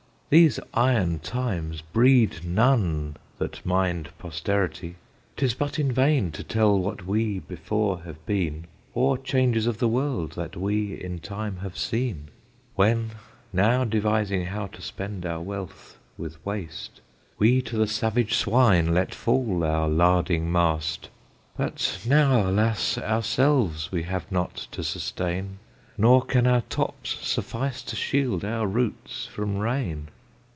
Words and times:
These 0.33 0.61
iron 0.73 1.19
times 1.19 1.81
breed 1.81 2.45
none 2.45 3.17
that 3.37 3.65
mind 3.65 4.11
posterity. 4.17 4.95
'Tis 5.35 5.53
but 5.53 5.77
in 5.77 5.91
vain 5.91 6.31
to 6.31 6.41
tell 6.41 6.79
what 6.79 7.05
we 7.05 7.39
before 7.39 8.03
have 8.03 8.25
been, 8.25 8.63
Or 8.93 9.17
changes 9.17 9.67
of 9.67 9.79
the 9.79 9.89
world 9.89 10.31
that 10.37 10.55
we 10.55 10.93
in 10.93 11.19
time 11.19 11.57
have 11.57 11.77
seen; 11.77 12.29
When, 12.75 13.09
now 13.51 13.83
devising 13.83 14.45
how 14.45 14.67
to 14.67 14.81
spend 14.81 15.25
our 15.25 15.41
wealth 15.41 15.99
with 16.17 16.37
waste, 16.45 17.01
We 17.37 17.61
to 17.63 17.75
the 17.75 17.85
savage 17.85 18.35
swine 18.35 18.93
let 18.93 19.13
fall 19.13 19.65
our 19.65 19.89
larding 19.89 20.49
mast, 20.49 21.09
But 21.57 21.99
now, 22.07 22.47
alas! 22.49 22.97
ourselves 22.97 23.91
we 23.91 24.03
have 24.03 24.31
not 24.31 24.55
to 24.71 24.81
sustain, 24.81 25.59
Nor 25.97 26.21
can 26.23 26.47
our 26.47 26.61
tops 26.69 27.17
suffice 27.19 27.83
to 27.83 27.97
shield 27.97 28.45
our 28.45 28.65
roots 28.65 29.25
from 29.27 29.57
rain. 29.57 30.07